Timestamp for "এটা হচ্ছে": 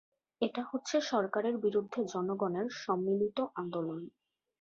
0.41-0.95